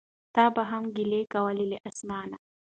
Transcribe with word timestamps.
تا 0.35 0.45
به 0.55 0.63
هم 0.71 0.83
ګیلې 0.95 1.21
کولای 1.33 1.65
له 1.71 1.77
اسمانه 1.89 2.37